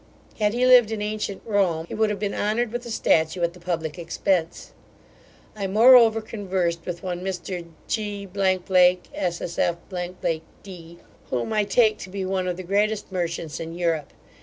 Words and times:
Had 0.39 0.55
he 0.55 0.65
lived 0.65 0.89
in 0.89 0.99
ancient 0.99 1.43
Rome, 1.45 1.85
he 1.87 1.93
would 1.93 2.09
have 2.09 2.17
been 2.17 2.33
honoured 2.33 2.71
with 2.71 2.83
a 2.87 2.89
statue 2.89 3.43
at 3.43 3.53
the 3.53 3.59
public 3.59 3.99
expence. 3.99 4.71
I 5.55 5.67
moreover 5.67 6.21
conversed 6.21 6.87
with 6.87 7.03
one 7.03 7.21
Mr 7.21 7.63
G 7.87 8.25
ssf 8.27 10.11
d, 10.63 10.99
whom 11.29 11.53
I 11.53 11.63
take 11.63 11.97
to 11.99 12.09
be 12.09 12.25
one 12.25 12.47
of 12.47 12.57
the 12.57 12.63
greatest 12.63 13.11
merchants 13.11 13.59
in 13.59 13.75
Europe. 13.75 14.11